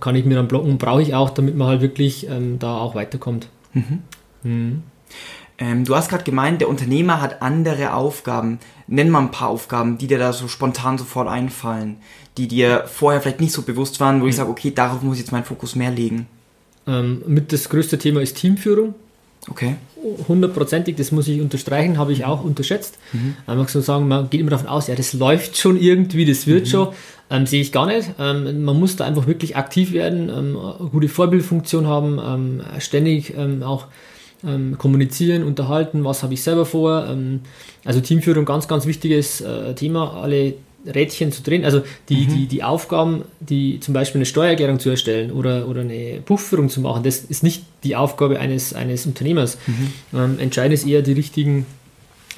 kann 0.00 0.14
ich 0.14 0.24
mir 0.24 0.36
dann 0.36 0.48
blocken, 0.48 0.78
brauche 0.78 1.02
ich 1.02 1.14
auch, 1.14 1.28
damit 1.28 1.54
man 1.54 1.68
halt 1.68 1.82
wirklich 1.82 2.26
da 2.60 2.78
auch 2.78 2.94
weiterkommt. 2.94 3.48
Mhm. 3.74 4.02
Mhm. 4.42 4.82
Ähm, 5.58 5.84
du 5.84 5.94
hast 5.94 6.08
gerade 6.08 6.24
gemeint, 6.24 6.60
der 6.60 6.68
Unternehmer 6.68 7.20
hat 7.20 7.42
andere 7.42 7.94
Aufgaben. 7.94 8.58
Nenn 8.86 9.10
mal 9.10 9.20
ein 9.20 9.30
paar 9.30 9.48
Aufgaben, 9.48 9.98
die 9.98 10.06
dir 10.06 10.18
da 10.18 10.32
so 10.32 10.48
spontan 10.48 10.98
sofort 10.98 11.28
einfallen, 11.28 11.98
die 12.36 12.48
dir 12.48 12.84
vorher 12.86 13.20
vielleicht 13.20 13.40
nicht 13.40 13.52
so 13.52 13.62
bewusst 13.62 14.00
waren, 14.00 14.20
wo 14.20 14.24
mhm. 14.24 14.30
ich 14.30 14.36
sage, 14.36 14.50
okay, 14.50 14.72
darauf 14.72 15.02
muss 15.02 15.16
ich 15.16 15.22
jetzt 15.22 15.32
meinen 15.32 15.44
Fokus 15.44 15.76
mehr 15.76 15.90
legen. 15.90 16.26
Ähm, 16.86 17.22
mit 17.26 17.52
das 17.52 17.68
größte 17.68 17.98
Thema 17.98 18.20
ist 18.20 18.36
Teamführung. 18.36 18.94
Okay. 19.50 19.76
Hundertprozentig, 20.28 20.96
das 20.96 21.12
muss 21.12 21.28
ich 21.28 21.40
unterstreichen, 21.40 21.98
habe 21.98 22.12
ich 22.12 22.24
auch 22.24 22.44
unterschätzt. 22.44 22.98
Mhm. 23.12 23.36
Einfach 23.46 23.68
so 23.68 23.80
sagen, 23.80 24.08
man 24.08 24.30
geht 24.30 24.40
immer 24.40 24.50
davon 24.50 24.68
aus, 24.68 24.86
ja, 24.86 24.94
das 24.94 25.12
läuft 25.12 25.56
schon 25.56 25.78
irgendwie, 25.78 26.24
das 26.24 26.46
wird 26.46 26.66
mhm. 26.66 26.70
schon. 26.70 26.88
Ähm, 27.30 27.46
sehe 27.46 27.62
ich 27.62 27.72
gar 27.72 27.86
nicht. 27.86 28.10
Ähm, 28.18 28.64
man 28.64 28.78
muss 28.78 28.96
da 28.96 29.04
einfach 29.04 29.26
wirklich 29.26 29.56
aktiv 29.56 29.92
werden, 29.92 30.28
ähm, 30.28 30.58
eine 30.58 30.90
gute 30.90 31.08
Vorbildfunktion 31.08 31.86
haben, 31.86 32.20
ähm, 32.24 32.62
ständig 32.80 33.34
ähm, 33.36 33.62
auch 33.62 33.86
ähm, 34.46 34.76
kommunizieren, 34.76 35.42
unterhalten, 35.42 36.04
was 36.04 36.22
habe 36.22 36.34
ich 36.34 36.42
selber 36.42 36.66
vor. 36.66 37.08
Also 37.84 38.00
Teamführung, 38.00 38.44
ganz, 38.44 38.68
ganz 38.68 38.84
wichtiges 38.84 39.40
äh, 39.40 39.74
Thema, 39.74 40.20
alle 40.22 40.54
Rädchen 40.86 41.32
zu 41.32 41.42
drehen. 41.42 41.64
Also 41.64 41.82
die, 42.08 42.26
mhm. 42.26 42.28
die, 42.28 42.46
die 42.46 42.62
Aufgaben, 42.62 43.22
die 43.40 43.80
zum 43.80 43.94
Beispiel 43.94 44.18
eine 44.18 44.26
Steuererklärung 44.26 44.78
zu 44.78 44.90
erstellen 44.90 45.32
oder, 45.32 45.68
oder 45.68 45.82
eine 45.82 46.20
Buchführung 46.24 46.68
zu 46.68 46.80
machen, 46.80 47.02
das 47.02 47.18
ist 47.18 47.42
nicht 47.42 47.64
die 47.84 47.96
Aufgabe 47.96 48.38
eines, 48.40 48.74
eines 48.74 49.06
Unternehmers. 49.06 49.58
Mhm. 49.66 49.92
Ähm, 50.18 50.38
entscheidend 50.38 50.74
ist 50.74 50.86
eher 50.86 51.02
die 51.02 51.12
richtigen 51.12 51.66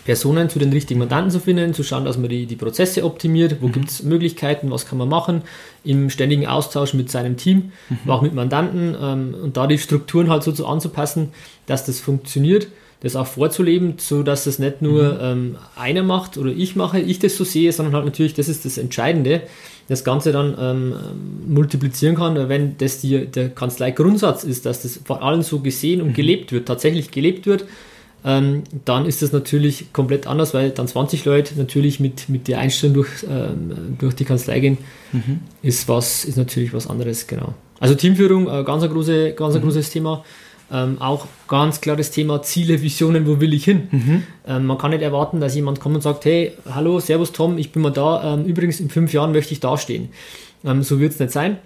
Personen 0.04 0.48
zu 0.48 0.58
den 0.58 0.72
richtigen 0.72 1.00
Mandanten 1.00 1.30
zu 1.30 1.40
finden, 1.40 1.74
zu 1.74 1.82
schauen, 1.82 2.04
dass 2.04 2.16
man 2.16 2.28
die, 2.28 2.46
die 2.46 2.56
Prozesse 2.56 3.04
optimiert, 3.04 3.56
wo 3.60 3.68
mhm. 3.68 3.72
gibt 3.72 3.90
es 3.90 4.02
Möglichkeiten, 4.02 4.70
was 4.70 4.86
kann 4.86 4.98
man 4.98 5.08
machen, 5.08 5.42
im 5.84 6.10
ständigen 6.10 6.46
Austausch 6.46 6.94
mit 6.94 7.10
seinem 7.10 7.36
Team, 7.36 7.72
mhm. 7.88 8.10
auch 8.10 8.22
mit 8.22 8.34
Mandanten 8.34 8.96
ähm, 9.00 9.34
und 9.42 9.56
da 9.56 9.66
die 9.66 9.78
Strukturen 9.78 10.30
halt 10.30 10.42
so 10.42 10.52
zu 10.52 10.66
anzupassen, 10.66 11.30
dass 11.66 11.84
das 11.84 12.00
funktioniert, 12.00 12.68
das 13.00 13.16
auch 13.16 13.26
vorzuleben, 13.26 13.94
so 13.98 14.22
dass 14.22 14.44
das 14.44 14.58
nicht 14.58 14.82
nur 14.82 15.14
mhm. 15.14 15.18
ähm, 15.20 15.56
einer 15.76 16.02
macht 16.02 16.38
oder 16.38 16.50
ich 16.50 16.76
mache, 16.76 16.98
ich 16.98 17.18
das 17.18 17.36
so 17.36 17.44
sehe, 17.44 17.70
sondern 17.72 17.94
halt 17.94 18.04
natürlich, 18.04 18.34
das 18.34 18.48
ist 18.48 18.64
das 18.64 18.78
Entscheidende, 18.78 19.42
das 19.88 20.02
Ganze 20.02 20.32
dann 20.32 20.56
ähm, 20.58 20.94
multiplizieren 21.46 22.16
kann, 22.16 22.48
wenn 22.48 22.76
das 22.78 23.00
die, 23.00 23.26
der 23.26 23.50
Kanzlei-Grundsatz 23.50 24.44
ist, 24.44 24.66
dass 24.66 24.82
das 24.82 25.00
vor 25.04 25.22
allem 25.22 25.42
so 25.42 25.60
gesehen 25.60 26.00
und 26.00 26.08
mhm. 26.08 26.14
gelebt 26.14 26.52
wird, 26.52 26.66
tatsächlich 26.66 27.10
gelebt 27.10 27.46
wird, 27.46 27.66
ähm, 28.24 28.64
dann 28.84 29.06
ist 29.06 29.22
das 29.22 29.30
natürlich 29.30 29.92
komplett 29.92 30.26
anders, 30.26 30.52
weil 30.54 30.70
dann 30.70 30.88
20 30.88 31.24
Leute 31.24 31.56
natürlich 31.56 32.00
mit, 32.00 32.28
mit 32.28 32.48
der 32.48 32.58
Einstellung 32.58 32.94
durch, 32.94 33.24
ähm, 33.30 33.96
durch 33.98 34.14
die 34.14 34.24
Kanzlei 34.24 34.58
gehen, 34.58 34.78
mhm. 35.12 35.40
ist, 35.62 35.88
was, 35.88 36.24
ist 36.24 36.36
natürlich 36.36 36.72
was 36.72 36.88
anderes, 36.88 37.28
genau. 37.28 37.54
Also 37.78 37.94
Teamführung, 37.94 38.48
äh, 38.48 38.64
ganz, 38.64 38.82
ein 38.82 38.90
große, 38.90 39.34
ganz 39.34 39.54
ein 39.54 39.60
mhm. 39.60 39.66
großes 39.66 39.90
Thema. 39.90 40.24
Ähm, 40.72 41.00
auch 41.00 41.26
ganz 41.46 41.80
klares 41.80 42.10
Thema 42.10 42.42
Ziele, 42.42 42.82
Visionen, 42.82 43.26
wo 43.26 43.40
will 43.40 43.54
ich 43.54 43.64
hin? 43.64 43.88
Mhm. 43.90 44.22
Ähm, 44.48 44.66
man 44.66 44.78
kann 44.78 44.90
nicht 44.90 45.02
erwarten, 45.02 45.40
dass 45.40 45.54
jemand 45.54 45.78
kommt 45.78 45.94
und 45.94 46.00
sagt, 46.00 46.24
hey, 46.24 46.52
hallo, 46.68 46.98
servus 46.98 47.32
Tom, 47.32 47.56
ich 47.56 47.70
bin 47.70 47.82
mal 47.82 47.90
da, 47.90 48.34
ähm, 48.34 48.44
übrigens 48.44 48.80
in 48.80 48.90
fünf 48.90 49.12
Jahren 49.12 49.32
möchte 49.32 49.52
ich 49.52 49.60
dastehen. 49.60 50.08
Ähm, 50.64 50.82
so 50.82 50.98
wird 50.98 51.12
es 51.12 51.20
nicht 51.20 51.32
sein 51.32 51.58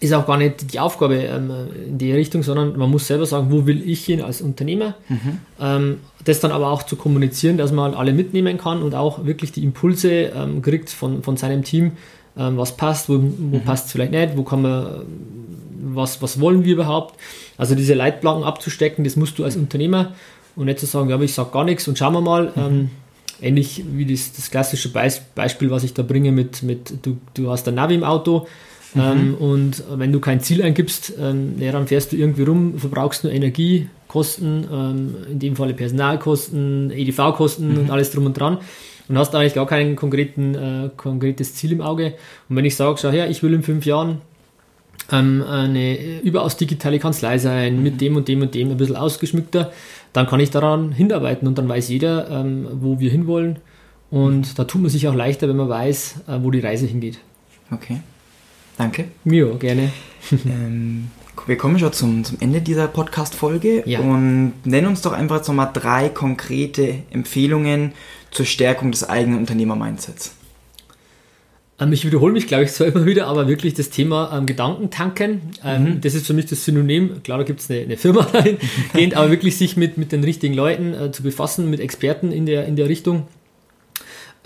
ist 0.00 0.12
auch 0.12 0.26
gar 0.26 0.36
nicht 0.36 0.72
die 0.72 0.78
Aufgabe 0.78 1.16
ähm, 1.16 1.50
in 1.88 1.98
die 1.98 2.12
Richtung, 2.12 2.44
sondern 2.44 2.78
man 2.78 2.88
muss 2.88 3.08
selber 3.08 3.26
sagen, 3.26 3.50
wo 3.50 3.66
will 3.66 3.82
ich 3.88 4.04
hin 4.04 4.22
als 4.22 4.40
Unternehmer. 4.40 4.94
Mhm. 5.08 5.38
Ähm, 5.60 5.96
das 6.24 6.38
dann 6.38 6.52
aber 6.52 6.70
auch 6.70 6.84
zu 6.84 6.94
kommunizieren, 6.94 7.56
dass 7.56 7.72
man 7.72 7.94
alle 7.94 8.12
mitnehmen 8.12 8.58
kann 8.58 8.82
und 8.82 8.94
auch 8.94 9.24
wirklich 9.24 9.50
die 9.50 9.64
Impulse 9.64 10.30
kriegt 10.62 10.90
von, 10.90 11.22
von 11.22 11.36
seinem 11.38 11.64
Team, 11.64 11.92
was 12.34 12.76
passt, 12.76 13.08
wo, 13.08 13.14
wo 13.14 13.56
mhm. 13.56 13.64
passt 13.64 13.86
es 13.86 13.92
vielleicht 13.92 14.12
nicht, 14.12 14.36
wo 14.36 14.42
kann 14.42 14.60
man, 14.60 15.06
was, 15.80 16.22
was 16.22 16.40
wollen 16.40 16.64
wir 16.64 16.74
überhaupt. 16.74 17.18
Also 17.56 17.74
diese 17.74 17.94
Leitplanken 17.94 18.44
abzustecken, 18.44 19.04
das 19.04 19.16
musst 19.16 19.38
du 19.38 19.44
als 19.44 19.56
Unternehmer 19.56 20.14
und 20.56 20.66
nicht 20.66 20.78
zu 20.78 20.86
sagen, 20.86 21.08
ja, 21.08 21.14
aber 21.14 21.24
ich 21.24 21.34
sage 21.34 21.50
gar 21.52 21.64
nichts 21.64 21.86
und 21.88 21.98
schauen 21.98 22.14
wir 22.14 22.20
mal. 22.20 22.52
Mhm. 22.54 22.62
Ähm, 22.62 22.90
ähnlich 23.40 23.84
wie 23.92 24.06
das, 24.06 24.32
das 24.32 24.50
klassische 24.50 24.90
Beispiel, 24.90 25.70
was 25.70 25.84
ich 25.84 25.94
da 25.94 26.02
bringe 26.02 26.32
mit, 26.32 26.62
mit 26.62 26.92
du, 27.02 27.18
du 27.34 27.50
hast 27.50 27.68
ein 27.68 27.74
Navi 27.74 27.94
im 27.94 28.04
Auto, 28.04 28.46
Mhm. 28.94 29.00
Ähm, 29.00 29.34
und 29.34 29.84
wenn 29.94 30.12
du 30.12 30.20
kein 30.20 30.40
Ziel 30.40 30.62
eingibst, 30.62 31.14
ähm, 31.18 31.54
ja, 31.58 31.72
dann 31.72 31.86
fährst 31.86 32.12
du 32.12 32.16
irgendwie 32.16 32.42
rum, 32.42 32.78
verbrauchst 32.78 33.24
nur 33.24 33.32
Energiekosten, 33.32 34.66
ähm, 34.70 35.16
in 35.30 35.38
dem 35.38 35.56
Falle 35.56 35.74
Personalkosten, 35.74 36.90
EDV-Kosten 36.90 37.72
mhm. 37.72 37.78
und 37.78 37.90
alles 37.90 38.10
drum 38.10 38.26
und 38.26 38.34
dran 38.34 38.58
und 39.08 39.18
hast 39.18 39.34
eigentlich 39.34 39.54
gar 39.54 39.66
kein 39.66 39.96
konkreten, 39.96 40.54
äh, 40.54 40.90
konkretes 40.96 41.54
Ziel 41.54 41.72
im 41.72 41.80
Auge. 41.80 42.14
Und 42.48 42.56
wenn 42.56 42.64
ich 42.64 42.76
sage, 42.76 42.98
schau 43.00 43.10
her, 43.10 43.28
ich 43.30 43.42
will 43.42 43.52
in 43.54 43.62
fünf 43.62 43.84
Jahren 43.84 44.20
ähm, 45.10 45.42
eine 45.42 46.20
überaus 46.20 46.56
digitale 46.56 46.98
Kanzlei 46.98 47.38
sein, 47.38 47.76
mhm. 47.76 47.82
mit 47.82 48.00
dem 48.00 48.16
und 48.16 48.28
dem 48.28 48.42
und 48.42 48.54
dem 48.54 48.70
ein 48.70 48.76
bisschen 48.76 48.96
ausgeschmückter, 48.96 49.72
dann 50.12 50.26
kann 50.26 50.40
ich 50.40 50.50
daran 50.50 50.92
hinarbeiten 50.92 51.46
und 51.48 51.58
dann 51.58 51.68
weiß 51.68 51.88
jeder, 51.88 52.30
ähm, 52.30 52.66
wo 52.80 53.00
wir 53.00 53.10
hinwollen. 53.10 53.58
Und 54.10 54.58
da 54.58 54.64
tut 54.64 54.80
man 54.80 54.90
sich 54.90 55.06
auch 55.06 55.14
leichter, 55.14 55.48
wenn 55.48 55.56
man 55.56 55.68
weiß, 55.68 56.22
äh, 56.28 56.38
wo 56.42 56.50
die 56.50 56.60
Reise 56.60 56.86
hingeht. 56.86 57.18
Okay. 57.70 58.00
Danke. 58.78 59.06
Ja, 59.24 59.46
gerne. 59.54 59.90
ähm, 60.32 61.10
wir 61.46 61.56
kommen 61.56 61.78
schon 61.78 61.92
zum, 61.92 62.24
zum 62.24 62.38
Ende 62.40 62.60
dieser 62.60 62.88
Podcast-Folge 62.88 63.82
ja. 63.86 64.00
und 64.00 64.54
nennen 64.64 64.86
uns 64.86 65.02
doch 65.02 65.12
einfach 65.12 65.36
jetzt 65.36 65.48
nochmal 65.48 65.70
drei 65.72 66.08
konkrete 66.08 67.02
Empfehlungen 67.10 67.92
zur 68.30 68.46
Stärkung 68.46 68.90
des 68.90 69.08
eigenen 69.08 69.38
Unternehmer-Mindsets. 69.38 70.34
Ähm, 71.80 71.92
ich 71.92 72.04
wiederhole 72.04 72.32
mich, 72.32 72.46
glaube 72.46 72.64
ich, 72.64 72.72
zwar 72.72 72.88
immer 72.88 73.06
wieder, 73.06 73.26
aber 73.26 73.48
wirklich 73.48 73.74
das 73.74 73.90
Thema 73.90 74.32
ähm, 74.36 74.46
Gedankentanken, 74.46 75.40
ähm, 75.64 75.84
mhm. 75.84 76.00
das 76.00 76.14
ist 76.14 76.26
für 76.26 76.34
mich 76.34 76.46
das 76.46 76.64
Synonym. 76.64 77.22
Klar, 77.22 77.38
da 77.38 77.44
gibt 77.44 77.60
es 77.60 77.70
eine, 77.70 77.80
eine, 77.80 77.96
Firma 77.96 78.22
dahingehend, 78.32 79.14
aber 79.14 79.30
wirklich 79.30 79.56
sich 79.56 79.76
mit, 79.76 79.98
mit 79.98 80.12
den 80.12 80.24
richtigen 80.24 80.54
Leuten 80.54 80.94
äh, 80.94 81.12
zu 81.12 81.22
befassen, 81.22 81.70
mit 81.70 81.80
Experten 81.80 82.32
in 82.32 82.46
der, 82.46 82.66
in 82.66 82.76
der 82.76 82.88
Richtung 82.88 83.26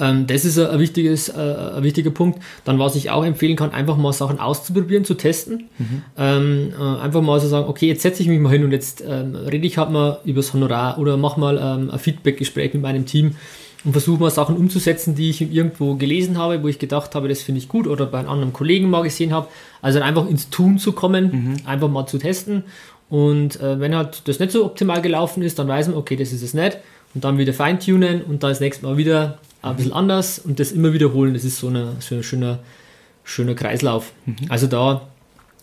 ähm, 0.00 0.26
das 0.26 0.46
ist 0.46 0.58
ein, 0.58 0.78
wichtiges, 0.80 1.28
äh, 1.28 1.34
ein 1.76 1.82
wichtiger 1.82 2.10
Punkt. 2.10 2.40
Dann, 2.64 2.78
was 2.78 2.96
ich 2.96 3.10
auch 3.10 3.24
empfehlen 3.24 3.56
kann, 3.56 3.72
einfach 3.72 3.98
mal 3.98 4.12
Sachen 4.12 4.40
auszuprobieren, 4.40 5.04
zu 5.04 5.14
testen. 5.14 5.68
Mhm. 5.78 6.02
Ähm, 6.16 6.72
äh, 6.76 7.00
einfach 7.02 7.20
mal 7.20 7.38
so 7.38 7.46
sagen, 7.46 7.68
okay, 7.68 7.88
jetzt 7.88 8.02
setze 8.02 8.22
ich 8.22 8.28
mich 8.28 8.40
mal 8.40 8.50
hin 8.50 8.64
und 8.64 8.72
jetzt 8.72 9.02
rede 9.02 9.66
ich 9.66 9.76
halt 9.76 9.90
mal 9.90 10.18
über 10.24 10.40
das 10.40 10.54
Honorar 10.54 10.98
oder 10.98 11.18
mache 11.18 11.38
mal 11.38 11.58
ein 11.58 11.98
Feedback-Gespräch 11.98 12.72
mit 12.72 12.82
meinem 12.82 13.04
Team 13.04 13.36
und 13.84 13.92
versuche 13.92 14.20
mal 14.20 14.30
Sachen 14.30 14.56
umzusetzen, 14.56 15.14
die 15.14 15.30
ich 15.30 15.40
irgendwo 15.40 15.94
gelesen 15.96 16.38
habe, 16.38 16.62
wo 16.62 16.68
ich 16.68 16.78
gedacht 16.78 17.14
habe, 17.14 17.28
das 17.28 17.42
finde 17.42 17.58
ich 17.58 17.68
gut 17.68 17.86
oder 17.86 18.06
bei 18.06 18.18
einem 18.18 18.28
anderen 18.28 18.52
Kollegen 18.52 18.88
mal 18.90 19.02
gesehen 19.02 19.32
habe. 19.32 19.48
Also 19.80 20.00
einfach 20.00 20.28
ins 20.28 20.50
Tun 20.50 20.78
zu 20.78 20.92
kommen, 20.92 21.30
mhm. 21.32 21.66
einfach 21.66 21.88
mal 21.88 22.06
zu 22.06 22.18
testen. 22.18 22.64
Und 23.10 23.60
äh, 23.60 23.80
wenn 23.80 23.94
halt 23.94 24.26
das 24.26 24.38
nicht 24.38 24.52
so 24.52 24.64
optimal 24.64 25.02
gelaufen 25.02 25.42
ist, 25.42 25.58
dann 25.58 25.68
weiß 25.68 25.88
man, 25.88 25.96
okay, 25.96 26.16
das 26.16 26.32
ist 26.32 26.42
es 26.42 26.54
nicht. 26.54 26.78
Und 27.14 27.24
dann 27.24 27.38
wieder 27.38 27.52
feintunen 27.52 28.22
und 28.22 28.42
dann 28.42 28.50
das 28.50 28.60
nächste 28.60 28.86
Mal 28.86 28.96
wieder 28.96 29.38
ein 29.60 29.76
bisschen 29.76 29.92
anders 29.92 30.38
und 30.38 30.58
das 30.58 30.72
immer 30.72 30.92
wiederholen, 30.92 31.34
das 31.34 31.44
ist 31.44 31.58
so, 31.58 31.68
eine, 31.68 31.96
so 32.00 32.14
ein 32.14 32.22
schöner, 32.22 32.60
schöner 33.24 33.54
Kreislauf. 33.54 34.12
Mhm. 34.24 34.36
Also 34.48 34.66
da 34.66 35.08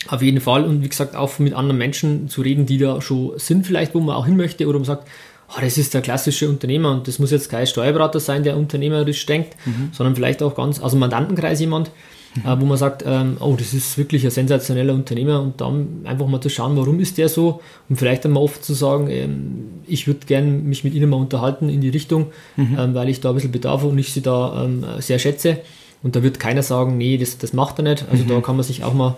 auf 0.08 0.22
jeden 0.22 0.40
Fall 0.40 0.64
und 0.64 0.84
wie 0.84 0.90
gesagt 0.90 1.16
auch 1.16 1.40
mit 1.40 1.54
anderen 1.54 1.78
Menschen 1.78 2.30
zu 2.30 2.42
reden, 2.42 2.66
die 2.66 2.78
da 2.78 3.02
schon 3.02 3.38
sind 3.38 3.66
vielleicht, 3.66 3.94
wo 3.94 4.00
man 4.00 4.16
auch 4.16 4.26
hin 4.26 4.38
möchte 4.38 4.68
oder 4.68 4.80
man 4.80 4.86
sagt, 4.86 5.08
oh, 5.56 5.62
das 5.62 5.77
ist 5.77 5.94
der 5.94 6.01
klassische 6.01 6.50
Unternehmer 6.50 6.91
und 6.91 7.08
das 7.08 7.20
muss 7.20 7.32
jetzt 7.32 7.50
kein 7.50 7.65
Steuerberater 7.65 8.20
sein, 8.20 8.44
der 8.44 8.58
unternehmerisch 8.58 9.25
denkt, 9.25 9.56
mhm. 9.65 9.89
sondern 9.91 10.15
vielleicht 10.15 10.44
auch 10.44 10.56
ganz 10.56 10.79
aus 10.79 10.91
dem 10.91 11.00
Mandantenkreis 11.00 11.60
jemand, 11.60 11.91
mhm. 12.36 12.62
wo 12.62 12.65
man 12.65 12.77
sagt, 12.77 13.03
ähm, 13.06 13.38
oh, 13.39 13.56
das 13.58 13.74
ist 13.74 13.98
wirklich 13.98 14.24
ein 14.25 14.32
sensationeller 14.32 14.94
Unternehmer 14.94 15.41
und 15.41 15.60
dann 15.62 16.01
einfach 16.06 16.27
mal 16.27 16.41
zu 16.41 16.50
schauen, 16.50 16.77
warum 16.77 17.00
ist 17.00 17.18
der 17.18 17.29
so 17.29 17.62
und 17.89 17.98
vielleicht 17.98 18.25
einmal 18.25 18.44
oft 18.44 18.63
zu 18.63 18.74
sagen, 18.74 19.10
ähm, 19.10 19.65
ich 19.88 20.08
würde 20.08 20.25
gerne 20.25 20.50
mich 20.50 20.84
mit 20.84 20.94
Ihnen 20.94 21.10
mal 21.10 21.18
unterhalten 21.18 21.70
in 21.70 21.82
die 21.82 21.89
Richtung, 21.89 22.27
mhm. 22.56 22.77
ähm, 22.77 22.94
weil 22.94 23.10
ich 23.10 23.22
da 23.22 23.29
ein 23.29 23.36
bisschen 23.36 23.51
Bedarf 23.51 23.84
und 23.84 23.98
ich 23.98 24.13
Sie 24.13 24.22
da 24.22 24.65
ähm, 24.65 24.86
sehr 25.00 25.20
schätze 25.20 25.60
und 26.03 26.15
da 26.15 26.24
wird 26.24 26.39
keiner 26.39 26.63
sagen, 26.63 26.98
nee, 26.98 27.18
das, 27.18 27.38
das 27.38 27.53
macht 27.53 27.79
er 27.79 27.84
nicht, 27.84 28.06
also 28.12 28.24
da 28.24 28.36
mhm. 28.36 28.44
kann 28.44 28.56
man 28.56 28.63
sich 28.63 28.84
auch 28.84 28.94
mal 28.94 29.15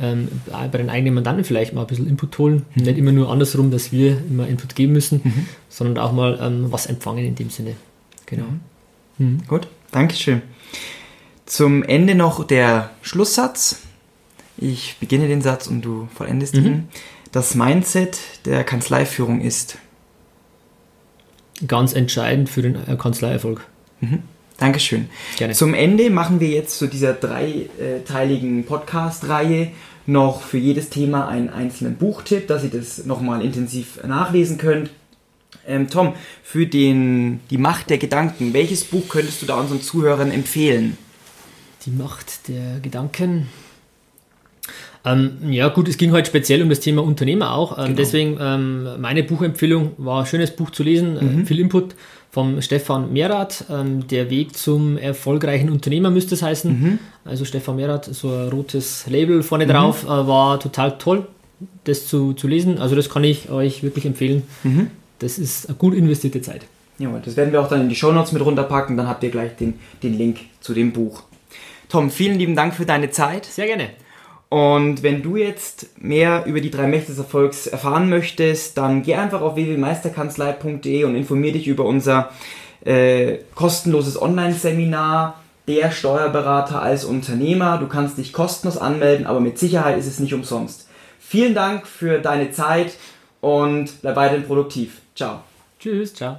ähm, 0.00 0.28
bei 0.46 0.78
den 0.78 0.90
eigenen 0.90 1.14
Mandanten 1.14 1.44
vielleicht 1.44 1.72
mal 1.72 1.82
ein 1.82 1.86
bisschen 1.86 2.08
Input 2.08 2.36
holen. 2.38 2.64
Mhm. 2.74 2.82
Nicht 2.82 2.98
immer 2.98 3.12
nur 3.12 3.30
andersrum, 3.30 3.70
dass 3.70 3.92
wir 3.92 4.18
immer 4.28 4.46
Input 4.48 4.74
geben 4.74 4.92
müssen, 4.92 5.20
mhm. 5.22 5.46
sondern 5.68 5.98
auch 5.98 6.12
mal 6.12 6.38
ähm, 6.40 6.66
was 6.70 6.86
empfangen 6.86 7.24
in 7.24 7.34
dem 7.34 7.50
Sinne. 7.50 7.76
Genau. 8.26 8.46
Mhm. 9.18 9.26
mhm. 9.26 9.38
Gut, 9.46 9.68
Dankeschön. 9.90 10.42
Zum 11.46 11.82
Ende 11.82 12.14
noch 12.14 12.46
der 12.46 12.90
Schlusssatz. 13.02 13.82
Ich 14.56 14.96
beginne 14.98 15.28
den 15.28 15.42
Satz 15.42 15.66
und 15.66 15.82
du 15.82 16.08
vollendest 16.14 16.56
mhm. 16.56 16.66
ihn. 16.66 16.88
Das 17.32 17.54
Mindset 17.54 18.18
der 18.46 18.64
Kanzleiführung 18.64 19.40
ist 19.40 19.78
ganz 21.66 21.92
entscheidend 21.92 22.48
für 22.48 22.62
den 22.62 22.76
äh, 22.88 22.96
Kanzleierfolg. 22.96 23.66
Mhm. 24.00 24.22
Dankeschön. 24.58 25.08
Gerne. 25.36 25.54
Zum 25.54 25.74
Ende 25.74 26.10
machen 26.10 26.40
wir 26.40 26.48
jetzt 26.48 26.78
zu 26.78 26.86
dieser 26.86 27.12
dreiteiligen 27.12 28.64
Podcast-Reihe 28.64 29.72
noch 30.06 30.42
für 30.42 30.58
jedes 30.58 30.90
Thema 30.90 31.28
einen 31.28 31.48
einzelnen 31.48 31.96
Buchtipp, 31.96 32.46
dass 32.46 32.62
ihr 32.62 32.70
das 32.70 33.04
nochmal 33.04 33.42
intensiv 33.42 34.02
nachlesen 34.04 34.58
könnt. 34.58 34.90
Ähm, 35.66 35.88
Tom, 35.88 36.14
für 36.42 36.66
den, 36.66 37.40
die 37.50 37.58
Macht 37.58 37.90
der 37.90 37.98
Gedanken, 37.98 38.52
welches 38.52 38.84
Buch 38.84 39.08
könntest 39.08 39.42
du 39.42 39.46
da 39.46 39.56
unseren 39.56 39.80
Zuhörern 39.80 40.30
empfehlen? 40.30 40.98
Die 41.86 41.90
Macht 41.90 42.48
der 42.48 42.80
Gedanken. 42.80 43.48
Ähm, 45.06 45.36
ja 45.50 45.68
gut, 45.68 45.88
es 45.88 45.98
ging 45.98 46.12
heute 46.12 46.28
speziell 46.28 46.62
um 46.62 46.70
das 46.70 46.80
Thema 46.80 47.02
Unternehmer 47.02 47.52
auch. 47.52 47.78
Ähm, 47.78 47.84
genau. 47.84 47.96
Deswegen 47.96 48.38
ähm, 48.40 49.00
meine 49.00 49.22
Buchempfehlung 49.22 49.92
war 49.98 50.20
ein 50.20 50.26
schönes 50.26 50.50
Buch 50.50 50.70
zu 50.70 50.82
lesen, 50.82 51.16
äh, 51.16 51.22
mhm. 51.22 51.42
äh, 51.42 51.44
viel 51.44 51.60
Input 51.60 51.94
vom 52.34 52.60
Stefan 52.60 53.12
Merath. 53.12 53.64
Ähm, 53.70 54.08
der 54.08 54.28
Weg 54.28 54.56
zum 54.56 54.98
erfolgreichen 54.98 55.70
Unternehmer 55.70 56.10
müsste 56.10 56.34
es 56.34 56.42
heißen. 56.42 56.70
Mhm. 56.72 56.98
Also 57.24 57.44
Stefan 57.44 57.76
Merath, 57.76 58.06
so 58.06 58.28
ein 58.28 58.48
rotes 58.48 59.06
Label 59.06 59.44
vorne 59.44 59.66
mhm. 59.66 59.70
drauf, 59.70 60.02
äh, 60.04 60.08
war 60.08 60.58
total 60.58 60.98
toll, 60.98 61.28
das 61.84 62.08
zu, 62.08 62.32
zu 62.32 62.48
lesen. 62.48 62.78
Also 62.78 62.96
das 62.96 63.08
kann 63.08 63.22
ich 63.22 63.50
euch 63.50 63.84
wirklich 63.84 64.04
empfehlen. 64.04 64.42
Mhm. 64.64 64.90
Das 65.20 65.38
ist 65.38 65.68
eine 65.68 65.78
gut 65.78 65.94
investierte 65.94 66.42
Zeit. 66.42 66.62
Ja, 66.98 67.08
das 67.24 67.36
werden 67.36 67.52
wir 67.52 67.60
auch 67.60 67.68
dann 67.68 67.82
in 67.82 67.88
die 67.88 67.94
Shownotes 67.94 68.32
mit 68.32 68.44
runterpacken, 68.44 68.96
dann 68.96 69.08
habt 69.08 69.22
ihr 69.22 69.30
gleich 69.30 69.54
den, 69.56 69.74
den 70.02 70.18
Link 70.18 70.40
zu 70.60 70.74
dem 70.74 70.92
Buch. 70.92 71.22
Tom, 71.88 72.10
vielen 72.10 72.38
lieben 72.38 72.56
Dank 72.56 72.74
für 72.74 72.84
deine 72.84 73.10
Zeit. 73.10 73.44
Sehr 73.44 73.66
gerne. 73.66 73.90
Und 74.54 75.02
wenn 75.02 75.20
du 75.20 75.34
jetzt 75.34 76.00
mehr 76.00 76.44
über 76.46 76.60
die 76.60 76.70
drei 76.70 76.86
Mächte 76.86 77.08
des 77.08 77.18
Erfolgs 77.18 77.66
erfahren 77.66 78.08
möchtest, 78.08 78.78
dann 78.78 79.02
geh 79.02 79.16
einfach 79.16 79.40
auf 79.40 79.56
www.meisterkanzlei.de 79.56 81.02
und 81.02 81.16
informier 81.16 81.52
dich 81.52 81.66
über 81.66 81.84
unser 81.84 82.30
äh, 82.84 83.38
kostenloses 83.56 84.22
Online-Seminar 84.22 85.42
der 85.66 85.90
Steuerberater 85.90 86.80
als 86.80 87.04
Unternehmer. 87.04 87.78
Du 87.78 87.88
kannst 87.88 88.16
dich 88.16 88.32
kostenlos 88.32 88.78
anmelden, 88.78 89.26
aber 89.26 89.40
mit 89.40 89.58
Sicherheit 89.58 89.98
ist 89.98 90.06
es 90.06 90.20
nicht 90.20 90.34
umsonst. 90.34 90.88
Vielen 91.18 91.56
Dank 91.56 91.88
für 91.88 92.20
deine 92.20 92.52
Zeit 92.52 92.92
und 93.40 94.02
bleib 94.02 94.14
weiterhin 94.14 94.46
produktiv. 94.46 95.00
Ciao. 95.16 95.40
Tschüss, 95.80 96.14
ciao. 96.14 96.38